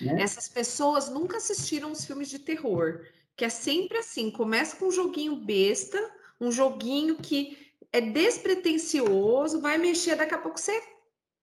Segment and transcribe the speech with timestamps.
[0.00, 0.22] Né?
[0.22, 3.06] Essas pessoas nunca assistiram os filmes de terror,
[3.36, 5.98] que é sempre assim, começa com um joguinho besta,
[6.40, 7.56] um joguinho que
[7.92, 10.80] é despretensioso, vai mexer, daqui a pouco você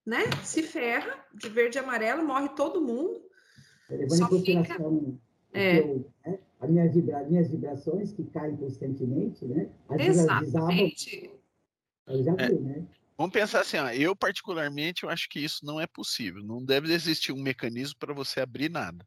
[0.06, 3.21] né, se ferra, de verde e amarelo, morre todo mundo.
[3.89, 5.20] Levando em consideração
[5.54, 5.79] é.
[5.79, 9.70] eu, né, as minhas, vibra minhas vibrações que caem constantemente, né?
[9.89, 11.32] As Exatamente.
[12.07, 12.50] Eu já vi, é.
[12.50, 12.86] né?
[13.18, 16.44] Vamos pensar assim, ó, eu particularmente eu acho que isso não é possível.
[16.44, 19.06] Não deve existir um mecanismo para você abrir nada.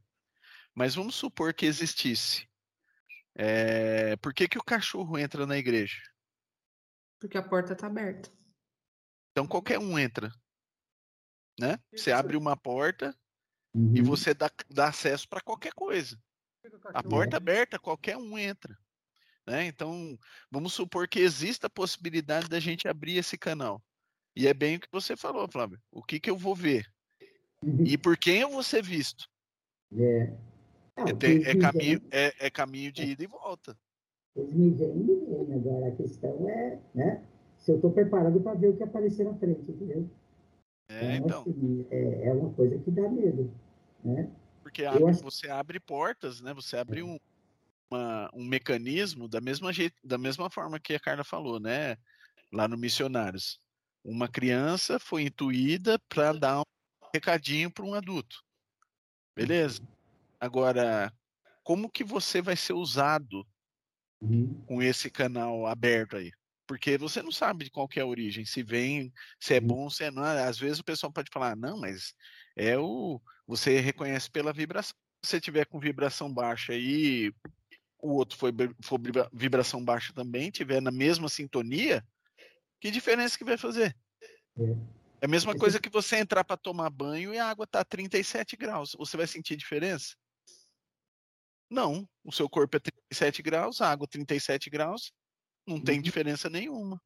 [0.74, 2.48] Mas vamos supor que existisse.
[3.36, 4.16] É...
[4.16, 6.02] Por que, que o cachorro entra na igreja?
[7.20, 8.30] Porque a porta está aberta.
[9.30, 10.32] Então qualquer um entra.
[11.58, 11.78] Né?
[11.94, 13.16] Você abre uma porta
[13.74, 13.94] uhum.
[13.94, 16.18] e você dá, dá acesso para qualquer coisa.
[16.86, 18.76] A porta aberta, qualquer um entra.
[19.46, 19.66] Né?
[19.66, 20.18] Então,
[20.50, 23.82] vamos supor que exista a possibilidade da gente abrir esse canal.
[24.34, 25.78] E é bem o que você falou, Flávio.
[25.90, 26.86] O que, que eu vou ver?
[27.62, 27.84] Uhum.
[27.84, 29.28] E por quem eu vou ser visto?
[29.96, 30.32] É,
[30.96, 33.76] é, é caminho, é, é, caminho de ida e volta.
[34.36, 35.54] Eles me veem, me veem.
[35.54, 37.24] Agora a questão é né,
[37.58, 40.08] se eu estou preparado para ver o que aparecer na frente, entendeu?
[40.88, 41.42] É, então.
[41.42, 43.52] Assim, é, é, uma coisa que dá medo.
[44.04, 44.30] Né?
[44.62, 45.22] Porque abre, acho...
[45.22, 46.54] você abre portas, né?
[46.54, 47.04] Você abre é.
[47.04, 47.18] um,
[47.90, 51.96] uma, um mecanismo da mesma, jeito, da mesma forma que a Carla falou, né?
[52.52, 53.60] Lá no Missionários
[54.04, 56.64] uma criança foi intuída para dar um
[57.12, 58.42] recadinho para um adulto.
[59.34, 59.80] Beleza?
[60.38, 61.12] Agora,
[61.62, 63.46] como que você vai ser usado
[64.20, 64.62] uhum.
[64.66, 66.32] com esse canal aberto aí?
[66.66, 69.66] Porque você não sabe de qual é a origem, se vem, se é uhum.
[69.66, 70.22] bom, se é não.
[70.22, 72.14] Às vezes o pessoal pode falar, não, mas
[72.56, 73.20] é o.
[73.46, 74.94] Você reconhece pela vibração.
[75.24, 77.34] Se você tiver com vibração baixa e
[78.02, 78.52] o outro foi,
[78.82, 78.98] for
[79.32, 82.04] vibração baixa também, tiver na mesma sintonia,
[82.80, 83.96] que diferença que vai fazer?
[84.58, 84.62] É,
[85.20, 88.56] é a mesma coisa que você entrar para tomar banho e a água tá 37
[88.56, 88.96] graus.
[88.98, 90.14] Você vai sentir diferença?
[91.68, 92.08] Não.
[92.24, 95.12] O seu corpo é 37 graus, a água 37 graus,
[95.66, 96.02] não tem uhum.
[96.02, 97.00] diferença nenhuma.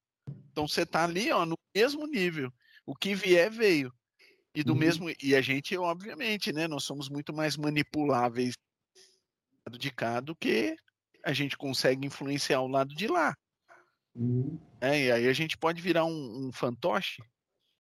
[0.50, 2.52] Então você tá ali, ó, no mesmo nível.
[2.86, 3.92] O que vier veio.
[4.54, 4.78] E do uhum.
[4.78, 8.54] mesmo e a gente obviamente, né, nós somos muito mais manipuláveis
[9.72, 10.76] de cá do que
[11.24, 13.34] a gente consegue influenciar o lado de lá.
[14.14, 14.58] Uhum.
[14.80, 17.22] É, e aí a gente pode virar um, um fantoche,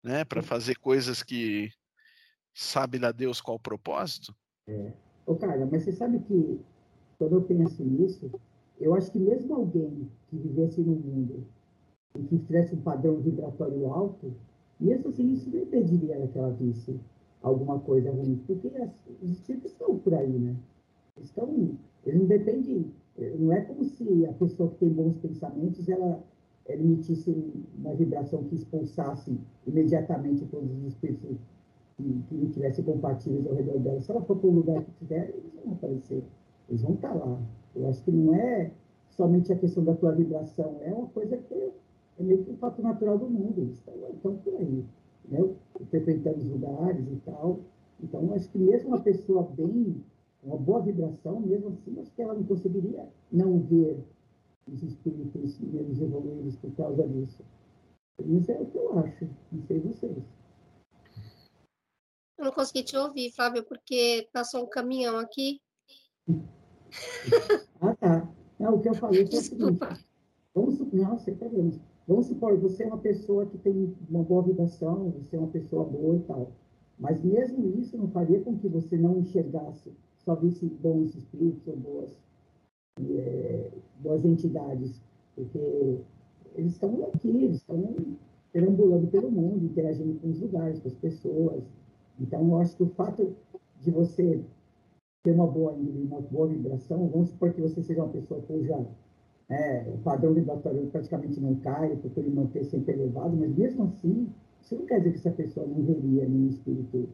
[0.03, 1.71] né, para fazer coisas que
[2.55, 4.35] sabe lá Deus qual o propósito.
[4.67, 4.93] É.
[5.27, 6.61] Ô, Carla, mas você sabe que
[7.19, 8.31] quando eu penso nisso,
[8.81, 11.47] eu acho que mesmo alguém que vivesse no mundo
[12.19, 14.35] e que tivesse um padrão vibratório alto,
[14.79, 16.99] mesmo assim isso não impediria que ela visse
[17.43, 18.91] alguma coisa ruim, porque as,
[19.23, 20.57] os espíritos estão por aí, né?
[21.21, 26.23] Estão, eles não dependem não é como se a pessoa que tem bons pensamentos, ela
[26.69, 27.35] emitisse
[27.79, 31.39] uma vibração que expulsasse imediatamente todos os espíritos
[31.97, 34.01] que, não tivessem compatíveis ao redor dela.
[34.01, 36.23] Se ela for para um lugar que tiver, eles vão aparecer,
[36.69, 37.41] eles vão estar lá.
[37.75, 38.71] Eu acho que não é
[39.11, 41.71] somente a questão da tua vibração, é uma coisa que é,
[42.19, 44.85] é meio que um fato natural do mundo, eles estão, estão por aí,
[45.31, 45.49] né?
[45.89, 47.61] frequentando os lugares e tal.
[48.03, 49.97] Então, acho que mesmo uma pessoa bem
[50.47, 53.99] uma boa vibração, mesmo assim, acho que ela não conseguiria não ver
[54.73, 57.45] os espíritos menos evoluídos por causa disso.
[58.25, 60.17] Isso é o que eu acho, não sei vocês.
[62.39, 65.61] Eu não consegui te ouvir, Flávio, porque passou um caminhão aqui.
[67.81, 68.33] ah, tá.
[68.59, 69.79] Não, o que eu falei foi o seguinte.
[70.55, 71.81] Vamos supor, não, você tá vendo.
[72.07, 75.85] Vamos supor, você é uma pessoa que tem uma boa vibração, você é uma pessoa
[75.85, 76.53] boa e tal.
[76.99, 79.93] Mas mesmo isso não faria com que você não enxergasse
[80.27, 82.11] só visse bons espíritos ou boas,
[83.01, 83.71] é,
[84.01, 85.01] boas entidades,
[85.37, 86.01] porque
[86.57, 87.95] eles estão aqui, eles estão
[88.53, 91.63] perambulando pelo mundo, interagindo com os lugares, com as pessoas.
[92.21, 93.37] Então, eu acho que o fato
[93.81, 94.43] de você
[95.23, 98.85] ter uma boa uma boa vibração, vamos supor que você seja uma pessoa cuja
[99.49, 104.29] é, o padrão vibratório praticamente não cai, procure manter sempre elevado, mas mesmo assim,
[104.61, 107.09] isso não quer dizer que essa pessoa não veria nenhum espírito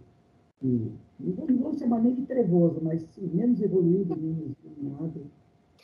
[0.63, 5.31] e, não vou chamar nem de trevoso, mas menos evoluído, menos iluminado.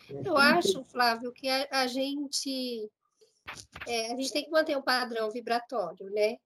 [0.08, 2.90] Eu, eu acho, Flávio, que a, a gente
[3.86, 6.36] é, a gente tem que manter um padrão vibratório, né?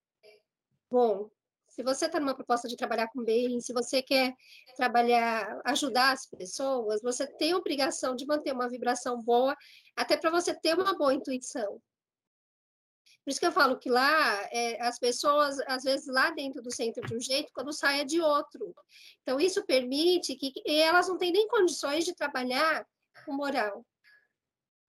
[0.91, 1.31] Bom,
[1.69, 4.35] se você está numa proposta de trabalhar com bem, se você quer
[4.77, 9.57] trabalhar, ajudar as pessoas, você tem a obrigação de manter uma vibração boa,
[9.97, 11.81] até para você ter uma boa intuição.
[13.25, 16.75] Por isso que eu falo que lá, é, as pessoas, às vezes, lá dentro do
[16.75, 18.75] centro de um jeito, quando sai é de outro.
[19.23, 22.85] Então, isso permite que elas não têm nem condições de trabalhar
[23.25, 23.87] com moral.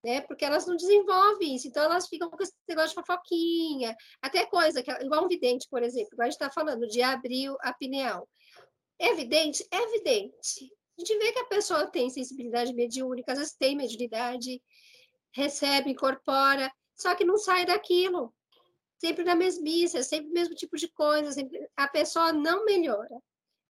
[0.04, 0.22] Né?
[0.22, 4.84] Porque elas não desenvolvem isso, então elas ficam com esse negócio de fofoquinha, até coisa,
[4.84, 8.28] que, igual um vidente, por exemplo, igual a gente está falando, de abrir a pineal.
[9.00, 9.66] É evidente?
[9.72, 10.74] É evidente.
[10.98, 14.62] A gente vê que a pessoa tem sensibilidade mediúnica, às vezes tem mediunidade,
[15.34, 18.34] recebe, incorpora, só que não sai daquilo.
[18.98, 21.68] Sempre na mesmice, é sempre o mesmo tipo de coisa, sempre...
[21.76, 23.22] a pessoa não melhora.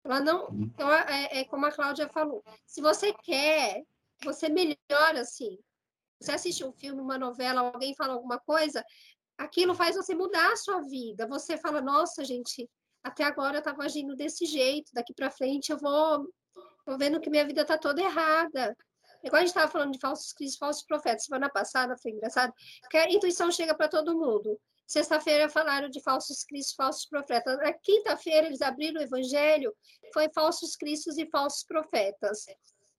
[0.04, 0.50] Ela não.
[0.52, 2.44] Então, é, é como a Cláudia falou.
[2.66, 3.84] Se você quer,
[4.24, 5.58] você melhora assim.
[6.20, 8.86] Você assiste um filme, uma novela, alguém fala alguma coisa,
[9.38, 11.28] aquilo faz você mudar a sua vida.
[11.28, 12.70] Você fala, nossa, gente,
[13.04, 16.32] até agora eu estava agindo desse jeito, daqui para frente eu vou,
[16.86, 18.78] vou vendo que minha vida está toda errada.
[19.24, 21.26] Igual a gente estava falando de falsos cristos, falsos profetas.
[21.26, 24.60] Semana passada foi engraçado, porque a intuição chega para todo mundo.
[24.88, 27.58] Sexta-feira falaram de falsos cristos, falsos profetas.
[27.58, 29.74] Na quinta-feira eles abriram o evangelho,
[30.14, 32.46] foi falsos cristos e falsos profetas.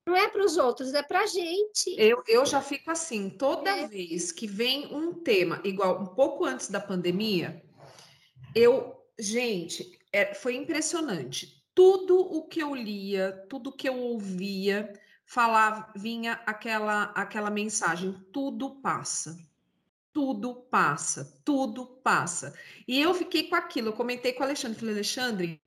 [0.07, 1.95] Não é para os outros, é para a gente.
[1.99, 3.87] Eu, eu já fico assim, toda é.
[3.87, 7.63] vez que vem um tema, igual um pouco antes da pandemia,
[8.55, 11.63] eu, gente, é, foi impressionante.
[11.75, 14.93] Tudo o que eu lia, tudo que eu ouvia,
[15.25, 19.37] falava, vinha aquela, aquela mensagem: tudo passa
[20.13, 22.55] tudo passa, tudo passa.
[22.87, 25.61] E eu fiquei com aquilo, eu comentei com o Alexandre, falei, Alexandre,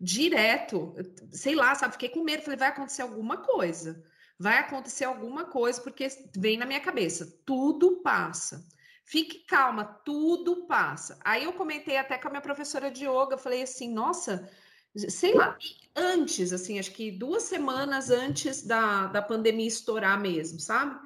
[0.00, 0.94] direto,
[1.30, 4.04] sei lá, sabe, fiquei com medo, falei, vai acontecer alguma coisa,
[4.38, 8.66] vai acontecer alguma coisa, porque vem na minha cabeça, tudo passa.
[9.04, 11.18] Fique calma, tudo passa.
[11.24, 14.48] Aí eu comentei até com a minha professora de yoga, falei assim, nossa,
[14.94, 15.56] sei lá,
[15.96, 20.98] antes, assim, acho que duas semanas antes da, da pandemia estourar mesmo, sabe?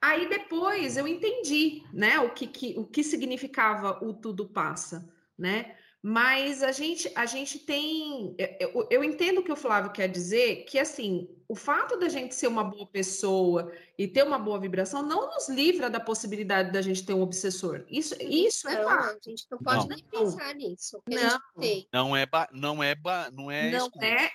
[0.00, 5.76] Aí depois eu entendi, né, o que, que, o que significava o tudo passa, né?
[6.08, 8.34] Mas a gente, a gente tem.
[8.58, 12.34] Eu, eu entendo o que o Flávio quer dizer, que assim, o fato da gente
[12.34, 16.80] ser uma boa pessoa e ter uma boa vibração não nos livra da possibilidade da
[16.80, 17.84] gente ter um obsessor.
[17.90, 19.18] Isso, isso é fato.
[19.22, 19.96] A gente não pode não.
[19.96, 21.02] nem pensar nisso.
[21.06, 21.38] Não.
[21.92, 22.94] não é não é
[23.30, 24.30] não é não é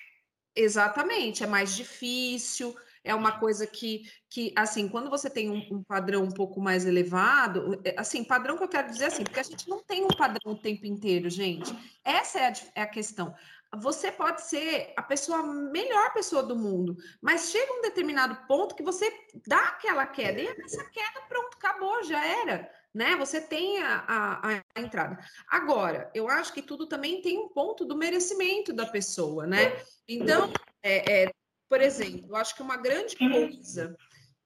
[0.56, 5.84] exatamente, é mais difícil é uma coisa que, que assim, quando você tem um, um,
[5.84, 9.44] padrão um pouco mais elevado, é, assim, padrão que eu quero dizer assim, porque a
[9.44, 11.74] gente não tem um padrão o tempo inteiro, gente.
[12.04, 13.34] Essa é a, é a questão.
[13.76, 18.76] Você pode ser a pessoa a melhor pessoa do mundo, mas chega um determinado ponto
[18.76, 19.12] que você
[19.48, 23.16] dá aquela queda, e essa queda, pronto, acabou, já era né?
[23.16, 25.18] Você tem a, a, a, entrada.
[25.48, 29.76] Agora, eu acho que tudo também tem um ponto do merecimento da pessoa, né?
[30.08, 30.54] Então,
[30.84, 31.34] é, é,
[31.74, 33.98] por exemplo, acho que uma grande coisa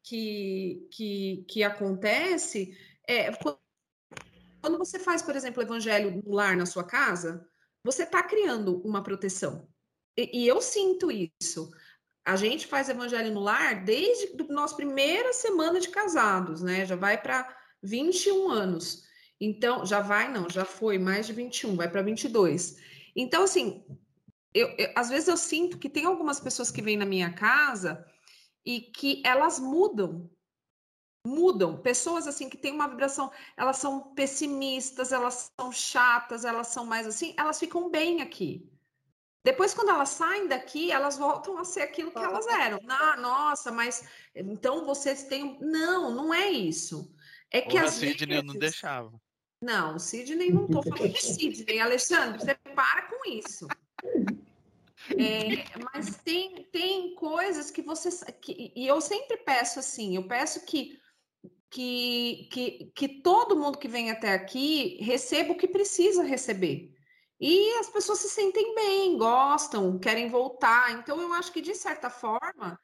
[0.01, 2.73] que, que, que acontece
[3.05, 3.29] é
[4.61, 7.45] quando você faz, por exemplo, evangelho no lar na sua casa,
[7.83, 9.67] você está criando uma proteção.
[10.17, 11.69] E, e, eu sinto isso.
[12.25, 16.85] A gente faz evangelho no lar desde a nossa primeira semana de casados, né?
[16.85, 17.53] Já vai para
[17.83, 19.03] 21 anos.
[19.37, 22.77] Então, já vai, não, já foi mais de 21, vai para 22.
[23.13, 23.83] Então, assim,
[24.57, 28.05] eu, eu, às vezes eu sinto que tem algumas pessoas que vêm na minha casa
[28.65, 30.29] e que elas mudam.
[31.25, 31.81] Mudam.
[31.81, 37.05] Pessoas assim que têm uma vibração, elas são pessimistas, elas são chatas, elas são mais
[37.05, 38.67] assim, elas ficam bem aqui.
[39.43, 42.79] Depois, quando elas saem daqui, elas voltam a ser aquilo que elas eram.
[42.89, 45.57] Ah, nossa, mas então vocês têm.
[45.61, 47.13] Não, não é isso.
[47.51, 48.43] É que a Sidney vezes...
[48.43, 49.21] não deixava.
[49.61, 51.79] Não, Sidney não estou falando de Sidney.
[51.79, 53.67] Alexandre, você para com isso.
[55.11, 58.09] É, mas tem, tem coisas que você.
[58.33, 60.97] Que, e eu sempre peço assim: eu peço que,
[61.69, 66.93] que, que, que todo mundo que vem até aqui receba o que precisa receber.
[67.39, 70.91] E as pessoas se sentem bem, gostam, querem voltar.
[70.93, 72.79] Então, eu acho que, de certa forma,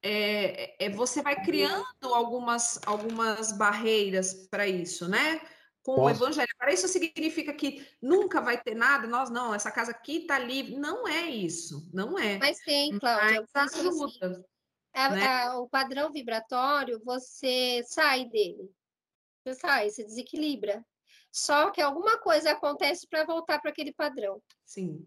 [0.00, 5.40] é, é você vai criando algumas, algumas barreiras para isso, né?
[5.86, 6.02] Com Posso?
[6.02, 6.48] o evangelho.
[6.58, 10.76] Para isso significa que nunca vai ter nada, nós não, essa casa aqui está livre.
[10.76, 12.38] Não é isso, não é.
[12.38, 13.46] Mas tem, Cláudia.
[13.54, 14.26] Mas ajuda.
[14.26, 14.44] Assim,
[14.92, 15.26] a, né?
[15.26, 18.68] a, o padrão vibratório, você sai dele.
[19.44, 20.84] Você sai, se desequilibra.
[21.30, 24.42] Só que alguma coisa acontece para voltar para aquele padrão.
[24.64, 25.06] Sim.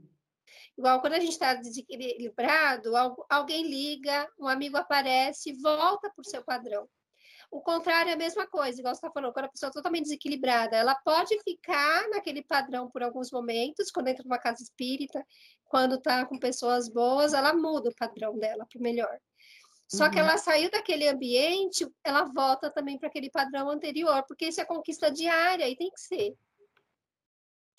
[0.77, 2.91] Igual quando a gente está desequilibrado,
[3.29, 6.87] alguém liga, um amigo aparece, volta para o seu padrão.
[7.51, 10.03] O contrário é a mesma coisa, igual você está falando, quando a pessoa é totalmente
[10.03, 15.25] desequilibrada, ela pode ficar naquele padrão por alguns momentos, quando entra numa casa espírita,
[15.65, 19.19] quando está com pessoas boas, ela muda o padrão dela para o melhor.
[19.87, 20.11] Só uhum.
[20.11, 24.65] que ela saiu daquele ambiente, ela volta também para aquele padrão anterior, porque isso é
[24.65, 26.35] conquista diária e tem que ser.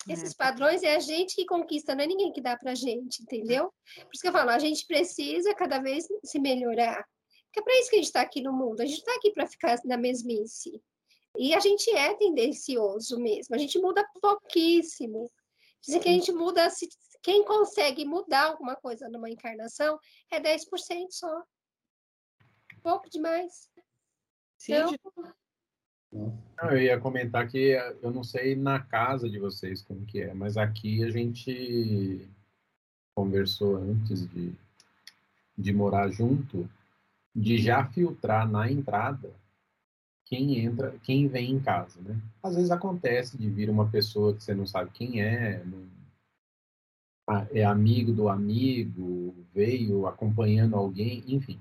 [0.09, 0.13] É.
[0.13, 3.23] Esses padrões é a gente que conquista, não é ninguém que dá para a gente,
[3.23, 3.71] entendeu?
[3.95, 7.05] Por isso que eu falo, a gente precisa cada vez se melhorar.
[7.51, 8.79] Porque é para isso que a gente está aqui no mundo.
[8.79, 10.81] A gente está aqui para ficar na mesmice.
[11.37, 13.53] E a gente é tendencioso mesmo.
[13.53, 15.29] A gente muda pouquíssimo.
[15.81, 16.67] Dizem que a gente muda
[17.21, 19.99] Quem consegue mudar alguma coisa numa encarnação
[20.31, 21.43] é 10% só.
[22.81, 23.69] Pouco demais.
[24.57, 25.33] Sim, Então,
[26.11, 30.33] Não, eu ia comentar que eu não sei na casa de vocês como que é,
[30.33, 32.29] mas aqui a gente
[33.13, 34.53] conversou antes de,
[35.57, 36.69] de morar junto,
[37.35, 39.31] de já filtrar na entrada
[40.25, 42.19] quem entra, quem vem em casa, né?
[42.41, 45.89] Às vezes acontece de vir uma pessoa que você não sabe quem é, não-
[47.27, 51.59] ah, é amigo do amigo, veio acompanhando alguém, enfim,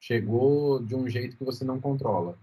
[0.00, 2.38] chegou de um jeito que você não controla.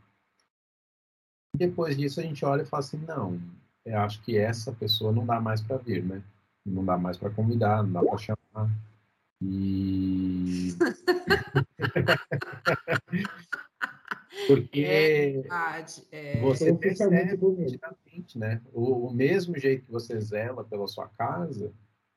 [1.55, 3.39] Depois disso a gente olha e fala assim, não,
[3.85, 6.23] eu acho que essa pessoa não dá mais para vir, né?
[6.65, 8.69] Não dá mais para convidar, não dá para chamar.
[9.41, 10.75] E
[14.47, 16.03] porque É verdade.
[16.11, 16.41] É.
[16.41, 18.61] você Então, oficialmente percebe nitidamente, né?
[18.71, 21.73] O, o mesmo jeito que você zela pela sua casa,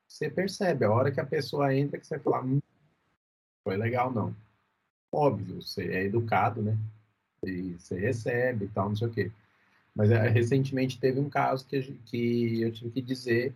[0.07, 0.85] você percebe.
[0.85, 2.61] A hora que a pessoa entra, que você fala, hum,
[3.63, 4.35] foi legal, não.
[5.11, 6.77] Óbvio, você é educado, né?
[7.43, 9.31] E você recebe e tal, não sei o quê.
[9.95, 13.55] Mas é, recentemente teve um caso que, que eu tive que dizer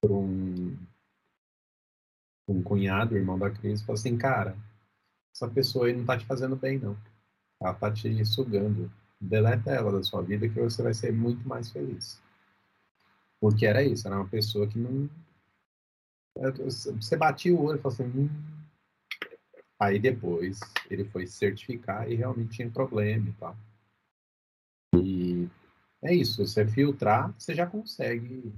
[0.00, 0.76] para um,
[2.48, 4.56] um cunhado, irmão da Cris, falou assim, cara,
[5.34, 6.96] essa pessoa aí não tá te fazendo bem, não.
[7.60, 8.90] Ela tá te sugando.
[9.20, 12.20] Deleta ela da sua vida que você vai ser muito mais feliz.
[13.40, 15.08] Porque era isso, era uma pessoa que não.
[16.64, 18.18] Você batia o olho e falava assim.
[18.18, 18.56] Hum.
[19.78, 20.60] Aí depois
[20.90, 23.56] ele foi certificar e realmente tinha problema e tal.
[24.94, 25.48] E
[26.02, 28.52] é isso, você filtrar, você já consegue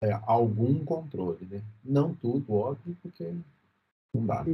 [0.00, 1.62] é, algum controle, né?
[1.84, 3.34] Não tudo, óbvio, porque
[4.14, 4.44] não dá.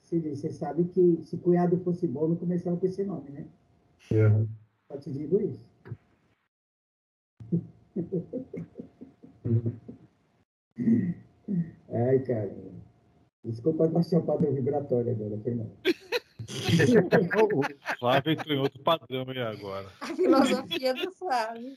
[0.00, 3.46] Sidney, você sabe que se cunhado fosse bom, não começava com esse nome, né?
[4.90, 5.66] Só te digo isso.
[11.92, 12.54] Ai, cara.
[13.44, 15.72] Desculpa baixar o padrão vibratório agora, Fernando.
[16.46, 19.88] O Flávio entrou em outro padrão aí agora.
[20.00, 21.76] a filosofia do Flávio.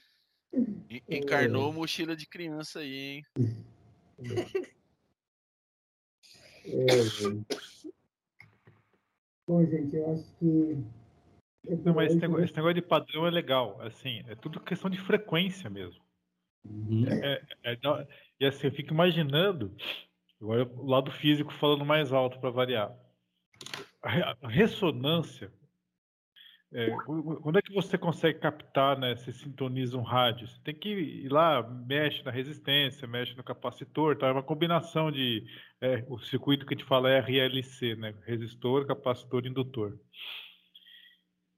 [0.54, 3.26] En- Encarnou mochila de criança aí, hein?
[6.66, 7.00] É,
[9.48, 10.78] Bom, gente, eu acho que.
[11.84, 13.82] Não, mas esse negócio, esse negócio de padrão é legal.
[13.82, 16.02] Assim, é tudo questão de frequência mesmo.
[17.24, 18.08] É, é da-
[18.40, 19.76] e assim, eu fico imaginando,
[20.42, 22.96] agora o lado físico falando mais alto para variar.
[24.02, 25.52] A ressonância.
[26.72, 29.16] É, qu- quando é que você consegue captar, né?
[29.16, 30.48] Você sintoniza um rádio?
[30.48, 34.28] Você tem que ir lá, mexe na resistência, mexe no capacitor, tá?
[34.28, 35.44] É uma combinação de.
[35.82, 38.14] é, o circuito que a gente fala é RLC, né?
[38.26, 40.00] Resistor, capacitor, indutor.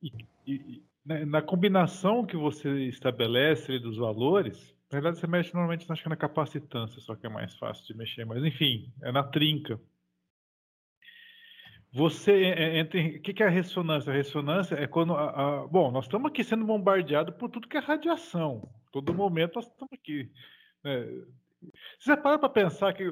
[0.02, 0.12] E,
[0.48, 6.04] e- na, na combinação que você estabelece dos valores, na verdade você mexe normalmente acho
[6.04, 9.80] que na capacitância, só que é mais fácil de mexer, mas enfim, é na trinca.
[11.94, 14.12] Você é- é- entra em, o que é a ressonância?
[14.12, 17.78] A ressonância é quando a, a- bom, nós estamos aqui sendo bombardeados por tudo que
[17.78, 18.70] é radiação.
[18.92, 20.32] Todo momento nós estamos aqui.
[20.84, 21.06] né?
[22.00, 23.04] Você para para pensar que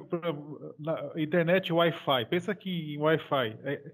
[0.79, 3.59] na internet Wi-Fi, pensa aqui em Wi-Fi.
[3.63, 3.93] É-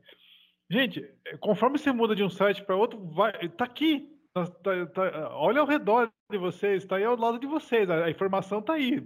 [0.69, 4.09] gente, é, conforme você muda de um site para outro, vai, tá aqui.
[4.33, 7.89] Tá- tá- tá- olha ao redor de vocês, está aí ao lado de vocês.
[7.89, 9.01] A, informação está aí,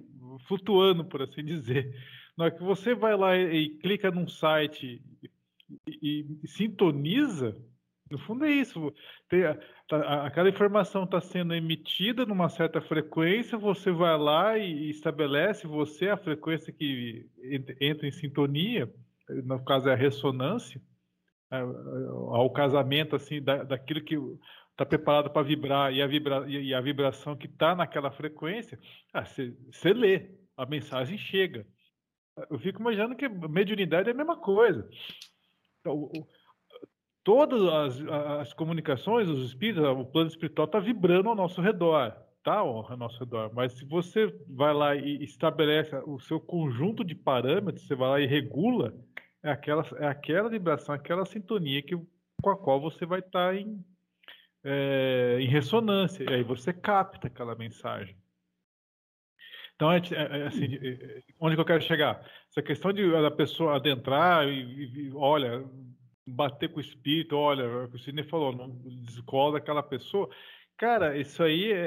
[0.47, 1.93] flutuando, por assim dizer.
[2.37, 5.01] Na hora que você vai lá e clica num site
[6.01, 7.55] e, sintoniza,
[8.09, 8.93] no fundo é isso.
[9.29, 14.89] Tem a- tá- aquela informação está sendo emitida numa certa frequência, você vai lá e
[14.89, 18.91] estabelece você a frequência que ent- entra em sintonia,
[19.43, 20.81] no caso é a ressonância,
[21.51, 24.15] a- a- ao casamento assim da, daquilo que
[24.71, 28.79] está preparado para vibrar e a, vibra, e a vibração que está naquela frequência,
[29.13, 31.67] ah, você lê, a mensagem chega.
[32.49, 34.89] Eu fico imaginando que mediunidade é a mesma coisa.
[35.79, 36.27] Então, o-
[37.23, 38.01] todas as,
[38.41, 42.11] as comunicações, os espíritos, o plano espiritual está vibrando ao nosso redor,
[42.43, 42.55] tá?
[42.55, 43.51] Ao nosso redor.
[43.53, 48.19] Mas se você vai lá e estabelece o seu conjunto de parâmetros, você vai lá
[48.19, 48.93] e regula,
[49.43, 51.95] é aquela, é aquela vibração, aquela sintonia que,
[52.41, 53.83] com a qual você vai estar em,
[54.63, 56.23] é, em ressonância.
[56.23, 58.17] E aí você capta aquela mensagem.
[59.79, 62.21] Então, é, é, assim, é, onde que eu quero chegar?
[62.51, 65.63] Essa questão de a pessoa adentrar e, e- olha,
[66.27, 68.69] bater com o espírito, olha, o Sidney falou, não
[69.05, 70.29] descola daquela pessoa.
[70.75, 71.85] Cara, isso aí é-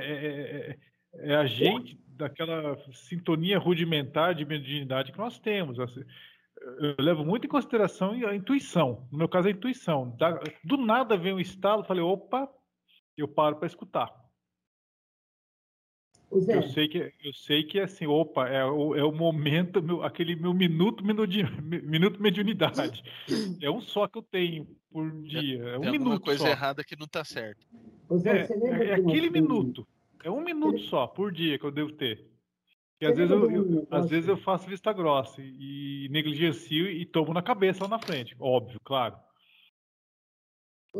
[0.70, 0.78] é-
[1.16, 5.78] é a gente daquela sintonia rudimentar de mediunidade que nós temos.
[5.78, 6.02] assim.
[6.78, 9.06] Eu levo muito em consideração a intuição.
[9.12, 10.16] No meu caso, a intuição.
[10.16, 12.48] Da- do nada vem um estalo, falei, opa,
[13.18, 14.21] eu paro para escutar.
[16.40, 20.02] Zé, Eu sei que eu sei que assim, opa, é o, é o momento, meu-
[20.02, 23.02] aquele meu minuto, minuto de, minuto mediunidade.
[23.60, 25.62] É um só que eu tenho por dia.
[25.62, 26.48] É um Tem minuto coisa só.
[26.48, 27.66] errada que não tá certo.
[28.18, 29.86] Zé, É, você lembra é aquele filme- minuto.
[30.24, 32.26] É um minuto só por dia que eu devo ter.
[33.00, 37.04] E às vezes eu, eu- às vezes eu faço vista grossa e, e negligencio e
[37.04, 38.36] tomo na cabeça lá na frente.
[38.38, 39.16] Óbvio, claro.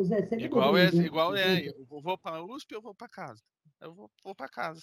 [0.02, 3.42] Zé, Igual é, igual é, eu vou pra USP ou vou pra casa?
[3.80, 4.82] Eu vou, vou pra casa.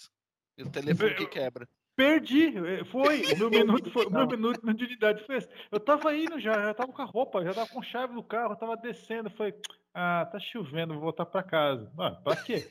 [0.60, 1.66] E o telefone que quebra.
[1.96, 3.24] Perdi, é, foi.
[3.34, 5.48] O meu minuto foi, o meu minuto de unidade foi esse.
[5.72, 8.52] Eu tava indo já, já tava com a roupa, já tava com chave do carro,
[8.52, 9.54] eu tava descendo, falei,
[9.94, 11.90] ah, tá chovendo, vou voltar pra casa.
[11.98, 12.70] Ah, pra quê?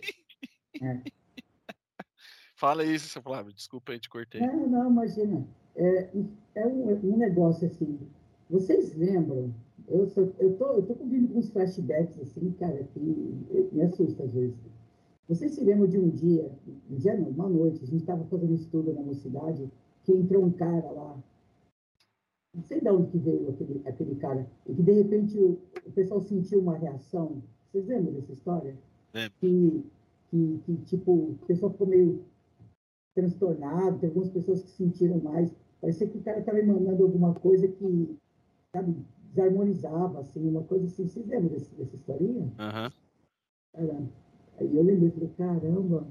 [2.57, 3.54] Fala isso, seu Flávio.
[3.54, 4.42] Desculpa aí, te cortei.
[4.42, 5.47] Não, não, imagina.
[5.76, 6.11] É,
[6.57, 7.99] é um, um negócio assim.
[8.50, 9.54] Vocês lembram?
[9.88, 14.25] Eu, sou, eu, tô, eu tô cobrindo com uns flashbacks assim, cara, que me assusta
[14.25, 14.57] às vezes.
[15.28, 16.50] Vocês se lembram de um dia,
[16.90, 19.70] um dia não, uma noite, a gente estava fazendo estudo na mocidade,
[20.02, 21.18] que entrou um cara lá,
[22.54, 25.92] não sei de onde que veio aquele, aquele cara, e que de repente o, o
[25.92, 27.42] pessoal sentiu uma reação.
[27.70, 28.75] Vocês lembram dessa história?
[29.12, 29.35] Lembro.
[29.38, 29.85] Que,
[30.30, 32.25] que, que, tipo, o pessoal ficou meio
[33.14, 35.54] transtornado, tem algumas pessoas que sentiram mais.
[35.80, 38.16] Parecia que o cara estava emanando alguma coisa que,
[38.73, 38.97] sabe,
[39.28, 41.06] desarmonizava, assim, uma coisa assim.
[41.06, 42.50] Vocês lembram desse, dessa historinha?
[42.58, 42.92] Aham.
[43.75, 44.02] Cara,
[44.65, 46.07] aí eu lembrei, falei, caramba,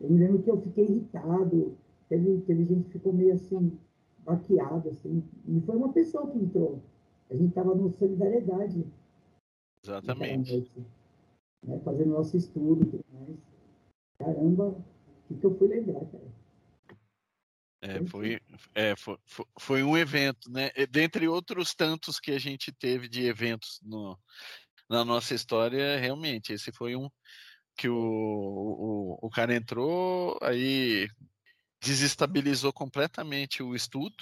[0.00, 1.76] eu me lembro que eu fiquei irritado,
[2.08, 3.78] teve, teve gente que ficou meio assim,
[4.20, 6.80] baqueado, assim, e foi uma pessoa que entrou.
[7.30, 8.86] A gente estava no Solidariedade
[9.82, 10.52] Exatamente.
[10.52, 10.86] noite,
[11.66, 13.36] né, fazendo nosso estudo e tudo mais.
[14.18, 14.84] Caramba, o
[15.28, 16.38] que, que eu fui lembrar, cara?
[17.80, 18.40] É, foi,
[18.74, 19.16] é, foi,
[19.58, 20.70] foi, um evento, né?
[20.90, 24.18] Dentre outros tantos que a gente teve de eventos no,
[24.90, 27.08] na nossa história, realmente, esse foi um
[27.78, 31.08] que o, o, o cara entrou, aí
[31.80, 34.16] desestabilizou completamente o estudo,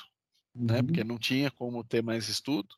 [0.54, 0.76] né?
[0.76, 0.86] Uhum.
[0.86, 2.68] Porque não tinha como ter mais estudo.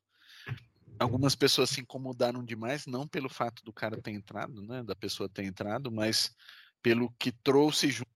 [1.00, 4.84] Algumas pessoas se incomodaram demais, não pelo fato do cara ter entrado, né?
[4.84, 6.32] Da pessoa ter entrado, mas
[6.80, 8.08] pelo que trouxe junto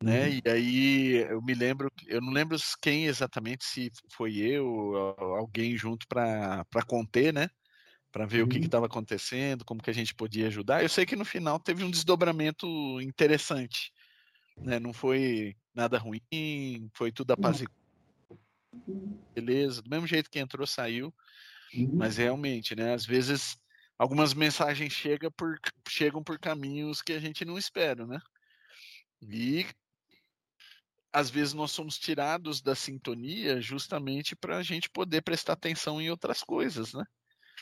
[0.00, 0.30] né?
[0.30, 5.76] E aí eu me lembro, eu não lembro quem exatamente, se foi eu ou alguém
[5.76, 7.50] junto para conter, né?
[8.12, 8.64] Para ver o que Uhum.
[8.64, 10.82] estava acontecendo, como que a gente podia ajudar.
[10.82, 12.66] Eu sei que no final teve um desdobramento
[13.02, 13.92] interessante,
[14.64, 14.78] né?
[14.80, 16.20] Não foi nada ruim,
[16.94, 17.74] foi tudo apaziguado,
[19.34, 19.82] beleza.
[19.82, 21.14] Do mesmo jeito que entrou, saiu.
[21.72, 21.98] Uhum.
[21.98, 22.94] Mas realmente, né?
[22.94, 23.56] Às vezes
[23.98, 25.56] algumas mensagens chegam por,
[25.88, 28.18] chegam por caminhos que a gente não espera, né?
[29.20, 29.64] E
[31.12, 36.10] às vezes nós somos tirados da sintonia justamente para a gente poder prestar atenção em
[36.10, 37.04] outras coisas, né?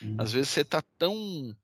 [0.00, 0.18] Uhum.
[0.18, 1.56] Às vezes você está tão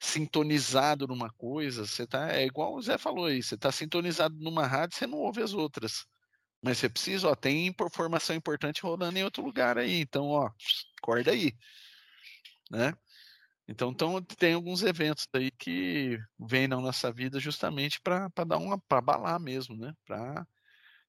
[0.00, 4.66] sintonizado numa coisa, você tá, é igual o Zé falou aí, você está sintonizado numa
[4.66, 6.06] rádio, você não ouve as outras.
[6.62, 10.50] Mas você precisa, ó, tem informação importante rolando em outro lugar aí, então, ó,
[11.02, 11.52] acorda aí,
[12.70, 12.92] né?
[13.68, 18.80] Então, então tem alguns eventos aí que vêm na nossa vida justamente para dar uma,
[18.80, 19.94] para abalar mesmo, né?
[20.06, 20.46] Para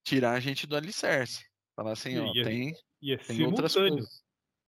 [0.06, 1.46] tirar a gente do alicerce.
[1.76, 4.25] Falar assim, ó, E é- tem, E é tem outras coisas.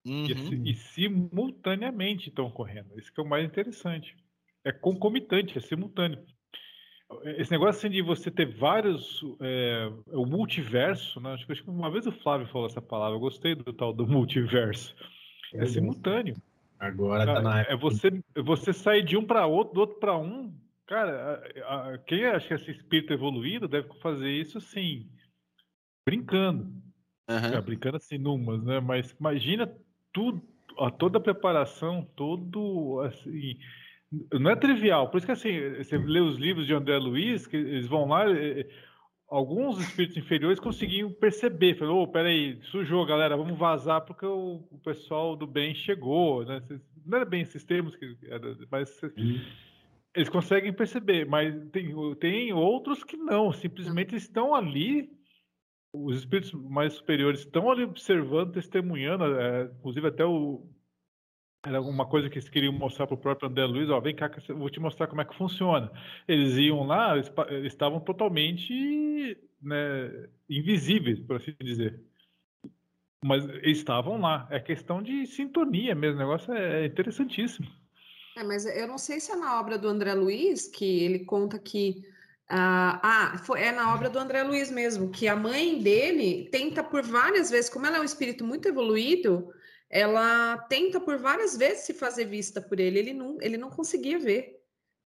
[0.05, 0.49] E, é Uhum.
[0.49, 2.97] si- e simultaneamente estão correndo.
[2.99, 4.15] Isso que é o mais interessante.
[4.63, 6.23] É concomitante, é simultâneo.
[7.37, 9.21] Esse negócio assim de você ter vários.
[9.39, 11.33] É, é o multiverso, né?
[11.33, 13.15] Acho que, acho que uma vez o Flávio falou essa palavra.
[13.15, 14.95] Eu gostei do tal do multiverso.
[15.53, 15.73] É gosto.
[15.73, 16.35] simultâneo.
[16.79, 17.73] Agora tá na Cara, época.
[17.73, 20.53] é você, é você sair de um para outro, do outro para um.
[20.87, 25.09] Cara, a- a- quem acha que esse espírito evoluído deve fazer isso assim,
[26.05, 26.81] brincando.
[27.29, 27.53] Aham.
[27.55, 28.79] É, brincando assim, numas, né?
[28.79, 29.73] Mas imagina
[30.13, 30.41] tudo,
[30.77, 33.57] ó, toda a preparação, todo assim.
[34.31, 35.09] Não é trivial.
[35.09, 38.29] Por isso que assim, você lê os livros de André Luiz, que eles vão lá.
[38.29, 38.67] eh,
[39.27, 44.79] Alguns espíritos inferiores conseguiam perceber, falou, oh, peraí, sujou, galera, vamos vazar porque o, o
[44.83, 46.61] pessoal do bem chegou, né?
[47.05, 49.41] Não era bem esses termos, que era, mas Uhum.
[50.15, 55.09] eles conseguem perceber, mas tem, tem outros que não, simplesmente estão ali,
[55.93, 60.65] os espíritos mais superiores estão ali observando, testemunhando, é, inclusive até o.
[61.65, 64.29] Era alguma coisa que eles queriam mostrar para o próprio André Luiz, ó, vem cá
[64.49, 65.89] eu vou te mostrar como é que funciona.
[66.27, 72.01] Eles iam lá, eles, eles estavam totalmente né, invisíveis, por assim dizer.
[73.23, 74.45] Mas estavam lá.
[74.51, 77.67] É questão de sintonia mesmo, o negócio é interessantíssimo.
[78.35, 81.57] É, mas eu não sei se é na obra do André Luiz que ele conta
[81.57, 82.03] que.
[82.49, 82.99] Ah,
[83.33, 87.01] ah, foi, é na obra do André Luiz mesmo, que a mãe dele tenta por
[87.03, 89.49] várias vezes, como ela é um espírito muito evoluído,
[89.89, 94.19] ela tenta por várias vezes se fazer vista por ele, ele não, ele não conseguia
[94.19, 94.59] ver.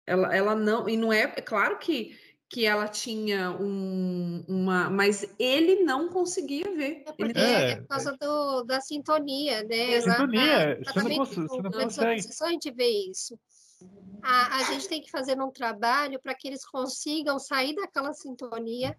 [0.06, 2.18] Ela, ela não, e não é, é claro que,
[2.50, 4.90] que ela tinha um, uma.
[4.90, 7.04] Mas ele não conseguia ver.
[7.08, 9.94] É porque Ele- É, é, por causa do, da sintonia, né?
[9.94, 12.12] É, sintonia, Na- você não você na consegue.
[12.20, 13.40] obsessão a gente vê isso.
[14.22, 18.98] A, a gente tem que fazer um trabalho para que eles consigam sair daquela sintonia,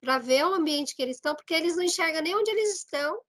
[0.00, 3.20] para ver o ambiente que eles estão, porque eles não enxergam nem onde eles estão.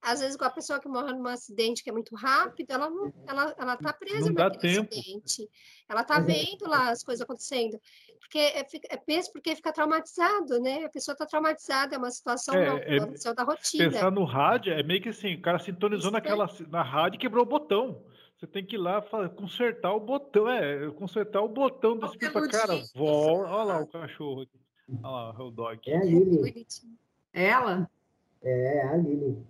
[0.00, 3.12] Às vezes, com a pessoa que morre num acidente que é muito rápido, ela não,
[3.26, 4.88] ela, ela tá presa Não naquele tempo.
[4.94, 5.50] acidente.
[5.88, 7.76] Ela tá é- vendo lá as coisas acontecendo.
[8.20, 10.84] Porque é, é pensa porque fica traumatizado, né?
[10.84, 13.90] A pessoa está traumatizada, é uma situação É, nova, é- da rotina.
[13.90, 17.20] Pensar no rádio é meio que assim, o cara sintonizou Isso naquela, na rádio e
[17.20, 18.04] quebrou o botão.
[18.36, 19.00] Você tem que ir lá
[19.34, 22.74] consertar o botão, é, consertar o botão Qualquer pra cara.
[22.94, 24.60] Volta, olha lá o cachorro aqui.
[25.02, 25.80] Olha lá, é o dog.
[25.90, 26.36] É a Lili.
[26.36, 26.98] Bonitinho.
[27.32, 27.90] Ela?
[28.42, 29.42] É, a Lili.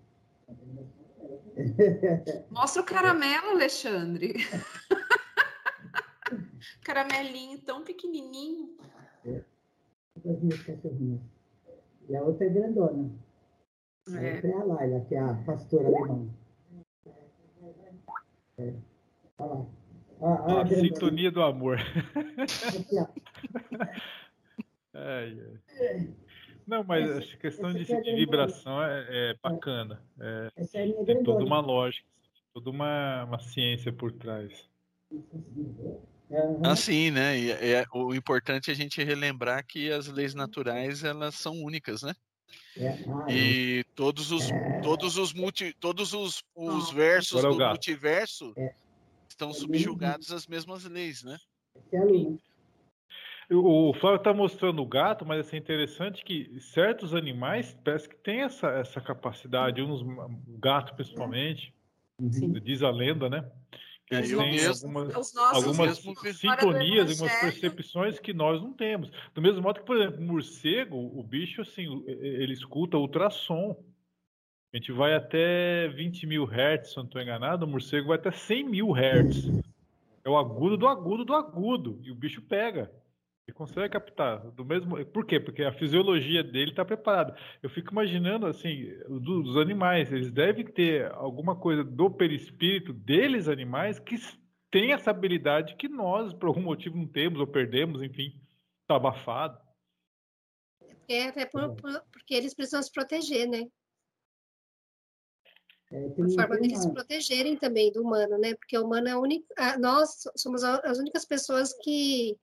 [2.50, 4.34] Mostra o caramelo, Alexandre.
[6.84, 8.76] Caramelinho tão pequenininho.
[10.24, 11.20] As minhas cachorrinhas.
[12.08, 13.10] E a outra é grandona.
[14.08, 14.34] A É.
[14.34, 16.28] outra é a Laila, que é a pastora alemã.
[18.58, 18.72] É.
[19.38, 19.66] Olha lá.
[20.18, 21.78] Olha, olha A sintonia do amor.
[21.78, 23.06] Aqui, ó.
[24.98, 25.38] Ai,
[25.78, 26.14] ai.
[26.66, 30.02] Não, mas Essa- essa questão essa de, é a de vibração é, é bacana.
[30.18, 32.08] É, Essa é a minha tem toda uma lógica,
[32.54, 34.68] toda uma, uma ciência por trás.
[36.64, 37.38] Assim, né?
[37.38, 42.02] E, é- o importante é a gente relembrar que as leis naturais elas são únicas,
[42.02, 42.14] né?
[42.78, 44.50] É, ah, E todos os
[44.82, 47.70] todos os multi, todos os, os versos é do gato.
[47.70, 48.74] multiverso É.
[49.28, 51.38] estão subjugados às mesmas leis, né?
[51.92, 51.98] é.
[53.48, 58.16] O Flávio está mostrando o gato, mas assim, é interessante que certos animais parece que
[58.16, 61.72] têm essa, essa capacidade, uns, o gato principalmente,
[62.28, 62.52] Sim.
[62.54, 63.48] diz a lenda, né?
[64.14, 64.40] É, mesmo-
[64.84, 65.12] algumas,
[65.56, 65.98] algumas
[66.60, 69.10] sintonias, algumas percepções que nós não temos.
[69.34, 73.76] Do mesmo modo que, por exemplo, o morcego, o bicho, assim, ele escuta ultrassom.
[74.72, 78.16] A gente vai até 20 mil hertz, se eu não estou enganado, o morcego vai
[78.18, 79.46] até 100 mil hertz.
[80.24, 81.98] É o agudo do agudo do agudo.
[82.02, 82.92] E o bicho pega.
[83.46, 84.50] Ele consegue captar.
[84.50, 85.04] Do mesmo...
[85.06, 85.38] Por quê?
[85.38, 87.36] Porque a fisiologia dele está preparada.
[87.62, 90.12] Eu fico imaginando, assim, do- dos animais.
[90.12, 94.16] Eles devem ter alguma coisa do perispírito deles, animais, que
[94.68, 98.40] tem essa habilidade que nós, por algum motivo, não temos ou perdemos, enfim.
[98.82, 99.60] Está abafado.
[101.08, 103.62] É, até por- por- porque eles precisam se proteger, né?
[105.92, 108.56] É, tem, forma deles se protegerem também do humano, né?
[108.56, 109.78] Porque o humano é a única.
[109.78, 112.36] Nós somos a- as únicas pessoas que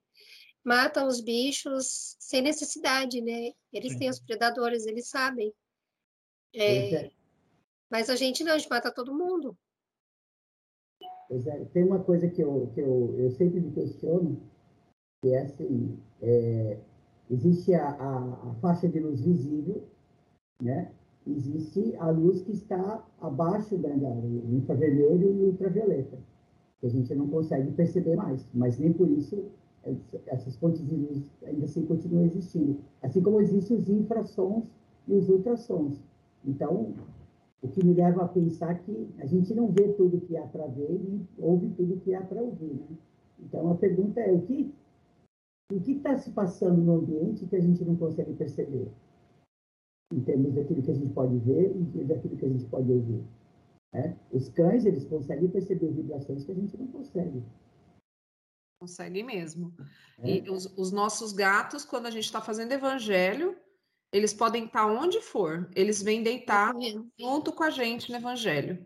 [0.64, 3.52] matam os bichos sem necessidade, né?
[3.72, 5.54] Eles têm os predadores, eles sabem.
[6.56, 7.12] É, é,
[7.90, 9.58] mas a gente não, a gente mata todo mundo.
[11.30, 14.42] é, tem uma coisa que eu, que eu, eu sempre me questiono,
[15.22, 16.80] que é assim, é,
[17.30, 19.88] existe a, a, a faixa de luz visível,
[20.62, 20.92] né?
[21.26, 26.18] Existe a luz que está abaixo da, infravermelho e o ultravioleta,
[26.80, 29.50] que a gente não consegue perceber mais, mas nem por isso
[30.28, 30.82] essas fontes
[31.46, 32.80] ainda assim continuam existindo.
[33.02, 34.66] Assim como existem os infrassons
[35.08, 36.02] e os ultrassons.
[36.46, 36.94] Então,
[37.62, 40.68] o que me leva a pensar que a gente não vê tudo que há para
[40.68, 42.74] ver e ouve tudo que há para ouvir.
[42.74, 42.98] Né?
[43.40, 44.74] Então, a pergunta é: o que
[45.72, 48.88] o que está se passando no ambiente que a gente não consegue perceber?
[50.14, 53.24] Em termos daquilo que a gente pode ver e daquilo que a gente pode ouvir.
[53.92, 54.16] né?
[54.32, 57.42] Os cães, eles conseguem perceber vibrações que a gente não consegue.
[58.84, 59.74] Consegue mesmo.
[60.20, 60.30] É.
[60.30, 63.58] E os, os nossos gatos, quando a gente está fazendo evangelho,
[64.12, 65.70] eles podem estar onde for.
[65.74, 66.74] Eles vêm deitar
[67.18, 68.86] junto com a gente no evangelho.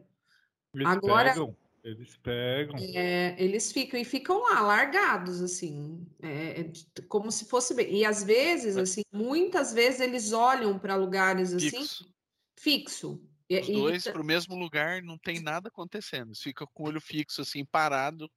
[0.74, 1.58] Eles Agora- pegam.
[1.84, 2.76] Eles pegam.
[2.94, 6.72] É, eles ficam e ficam lá, largados, assim, é, é
[7.08, 7.74] como se fosse.
[7.74, 12.14] bem- E às vezes, assim, muitas vezes eles olham para lugares assim, Fixo.
[12.60, 13.22] fixo.
[13.50, 16.28] E- Os e- dois para o mesmo lugar, não tem nada acontecendo.
[16.30, 18.30] Eles ficam com o olho fixo, assim, parado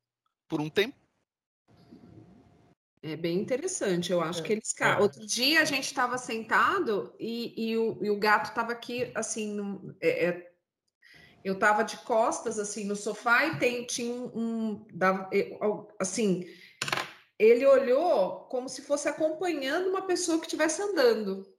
[0.49, 0.97] por um tempo.
[3.03, 4.75] É bem interessante, eu acho É, que eles.
[4.81, 4.97] é.
[4.99, 9.55] Outro dia a gente estava sentado e, e o, e o gato estava aqui, assim,
[9.55, 10.53] num- é, é,
[11.43, 15.31] eu estava de costas, assim, no sofá e tem, tinha um, um- dava-
[15.99, 16.45] assim,
[17.39, 21.51] ele olhou como se fosse acompanhando uma pessoa que estivesse andando.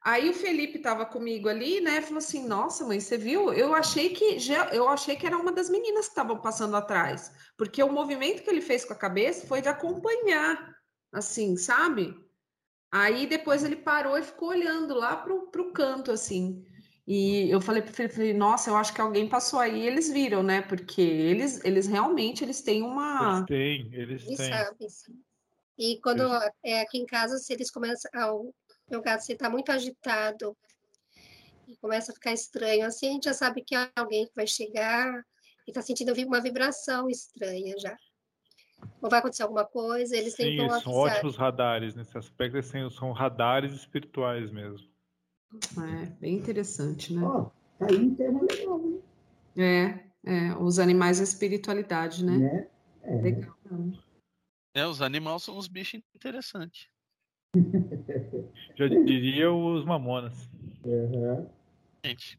[0.00, 2.00] Aí o Felipe estava comigo ali, né?
[2.00, 3.52] Falou assim: Nossa, mãe, você viu?
[3.52, 7.32] Eu achei que já, eu achei que era uma das meninas que estavam passando atrás,
[7.56, 10.76] porque o movimento que ele fez com a cabeça foi de acompanhar,
[11.12, 12.14] assim, sabe?
[12.90, 16.64] Aí depois ele parou e ficou olhando lá pro, pro canto, assim.
[17.06, 20.10] E eu falei para Felipe, falei, nossa, eu acho que alguém passou aí, e eles
[20.10, 20.62] viram, né?
[20.62, 24.36] Porque eles, eles realmente eles têm uma Eles têm, eles têm.
[24.36, 25.22] sabem, sim.
[25.78, 26.24] E quando
[26.62, 28.10] é aqui em casa, se eles começam.
[28.90, 30.56] Meu gato se está muito agitado
[31.66, 34.46] e começa a ficar estranho, assim a gente já sabe que é alguém que vai
[34.46, 35.22] chegar
[35.66, 37.96] e está sentindo uma vibração estranha já.
[39.02, 43.12] Ou vai acontecer alguma coisa, eles Sim, tentam são ótimos radares nesse aspecto, assim, são
[43.12, 44.88] radares espirituais mesmo.
[45.78, 47.22] É, bem interessante, né?
[47.22, 48.98] Ó, tá aí um tema legal, né?
[49.56, 52.38] É, é, os animais e a espiritualidade, né?
[52.38, 52.68] né?
[53.02, 53.14] É.
[53.16, 53.56] Legal.
[54.74, 56.88] É, os animais são uns bichos interessantes.
[58.76, 60.48] Já diria os mamonas.
[60.84, 61.46] Uhum.
[62.04, 62.38] Gente.